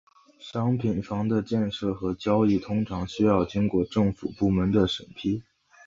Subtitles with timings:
[0.39, 5.43] 商品房的建设和交易通常需要经过政府部门的审批。